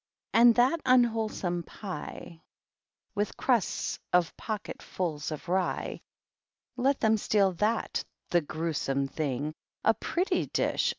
And 0.33 0.55
that 0.55 0.81
unwholesome 0.83 1.61
pie, 1.61 2.41
With 3.13 3.37
crusts 3.37 3.99
of 4.11 4.35
pocketfuls 4.35 5.29
of 5.29 5.47
rye, 5.47 6.01
—•Let 6.83 6.99
them 6.99 7.17
steal 7.17 7.51
that, 7.59 8.03
the 8.31 8.41
grewsome 8.41 9.07
thing 9.09 9.53
I 9.83 9.91
A 9.91 9.93
pretty 9.93 10.47
dish 10.47 10.89